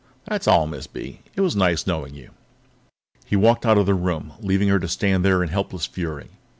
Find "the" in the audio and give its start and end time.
3.85-3.93